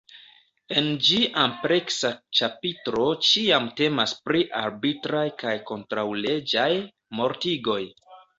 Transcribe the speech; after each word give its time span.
En 0.79 0.87
ĝi 1.07 1.17
ampleksa 1.41 2.09
ĉapitro 2.39 3.03
ĉiam 3.27 3.67
temas 3.81 4.15
pri 4.29 4.41
“arbitraj 4.63 5.23
kaj 5.43 5.55
kontraŭleĝaj 5.69 6.67
mortigoj. 7.23 7.81